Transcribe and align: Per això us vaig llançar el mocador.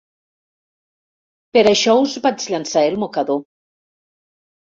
Per 1.57 1.63
això 1.71 1.93
us 2.05 2.15
vaig 2.25 2.47
llançar 2.53 2.85
el 2.93 2.97
mocador. 3.05 3.39